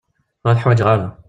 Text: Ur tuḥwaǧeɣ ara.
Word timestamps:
Ur 0.47 0.53
tuḥwaǧeɣ 0.55 0.87
ara. 0.93 1.07